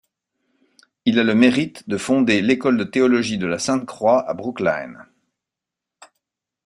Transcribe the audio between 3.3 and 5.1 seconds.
de la Sainte-Croix à Brookline.